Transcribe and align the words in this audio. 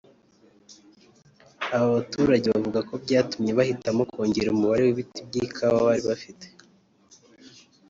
Aba 1.75 1.87
baturage 1.95 2.47
bavuga 2.55 2.79
ko 2.89 2.93
byatumye 3.03 3.51
bahitamo 3.59 4.01
kongera 4.11 4.49
umubare 4.51 4.81
w’ibiti 4.83 5.19
bya 5.29 5.45
Kawa 5.55 5.79
bari 5.87 6.01
bafite 6.09 6.45